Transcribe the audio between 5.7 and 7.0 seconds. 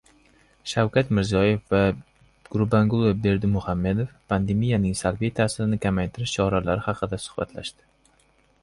kamaytirish choralari